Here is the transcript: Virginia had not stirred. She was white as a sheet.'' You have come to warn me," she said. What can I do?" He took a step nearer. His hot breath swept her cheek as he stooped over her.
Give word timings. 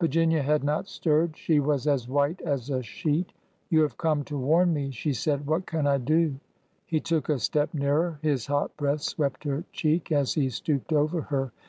Virginia 0.00 0.42
had 0.42 0.64
not 0.64 0.88
stirred. 0.88 1.36
She 1.36 1.60
was 1.60 1.86
white 2.08 2.40
as 2.40 2.70
a 2.70 2.82
sheet.'' 2.82 3.32
You 3.70 3.82
have 3.82 3.96
come 3.96 4.24
to 4.24 4.36
warn 4.36 4.74
me," 4.74 4.90
she 4.90 5.12
said. 5.12 5.46
What 5.46 5.64
can 5.64 5.86
I 5.86 5.96
do?" 5.98 6.34
He 6.86 6.98
took 6.98 7.28
a 7.28 7.38
step 7.38 7.72
nearer. 7.72 8.18
His 8.20 8.46
hot 8.48 8.76
breath 8.76 9.02
swept 9.02 9.44
her 9.44 9.62
cheek 9.70 10.10
as 10.10 10.34
he 10.34 10.48
stooped 10.50 10.92
over 10.92 11.20
her. 11.20 11.52